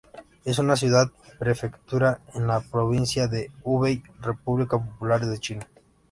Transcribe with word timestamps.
Es 0.45 0.57
una 0.57 0.75
ciudad-prefectura 0.77 2.21
en 2.33 2.47
la 2.47 2.61
provincia 2.61 3.27
de 3.27 3.51
Hubei, 3.63 4.01
República 4.19 4.79
Popular 4.79 5.23
de 5.23 5.37
China. 5.37 5.67